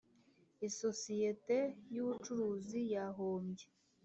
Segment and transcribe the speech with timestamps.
[0.67, 1.57] isosiyete
[1.93, 3.65] y ubucuruzi yahombye